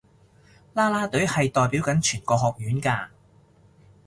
[0.73, 3.09] 啦啦隊係代表緊全個學院㗎